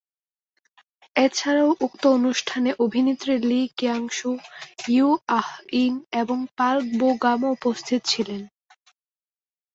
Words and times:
এছাড়াও 1.15 1.69
উক্ত 1.81 2.03
অনুষ্ঠানে 2.09 2.69
অভিনেত্রী 2.79 3.33
লি 3.41 3.61
কিয়াং-সু, 3.77 4.31
ইয়ু 4.87 5.09
আহ-ইন 5.39 5.93
এবং 6.13 6.37
পার্ক 6.57 6.83
বো-গামও 6.99 7.49
উপস্থিত 7.51 8.01
ছিলেন। 8.05 8.41